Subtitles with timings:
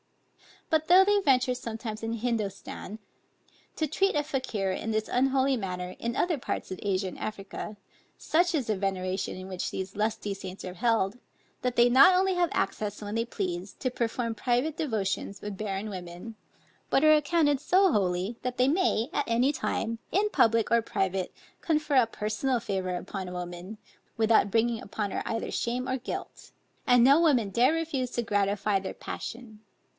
[0.71, 2.97] But though they venture sometimes in Hindostan,
[3.75, 7.77] to treat a Fakier in this unholy manner, in other parts of Asia and Africa,
[8.17, 11.19] such is the veneration in which these lusty saints are held,
[11.61, 15.89] that they not only have access when they please, to perform private devotions with barren
[15.89, 16.35] women,
[16.89, 21.31] but are accounted so holy, that they may at any time, in public or private,
[21.59, 23.77] confer a personal favor upon a woman,
[24.17, 26.53] without bringing upon her either shame or guilt;
[26.87, 29.59] and no woman dare refuse to gratify their passion.